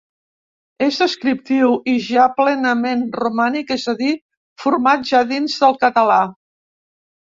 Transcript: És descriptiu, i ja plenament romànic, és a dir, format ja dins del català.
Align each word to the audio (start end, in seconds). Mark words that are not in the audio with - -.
És 0.85 0.95
descriptiu, 1.01 1.75
i 1.93 1.95
ja 2.07 2.23
plenament 2.39 3.03
romànic, 3.25 3.75
és 3.77 3.85
a 3.93 3.95
dir, 4.03 4.17
format 4.65 5.07
ja 5.11 5.23
dins 5.35 5.59
del 5.67 5.79
català. 5.85 6.21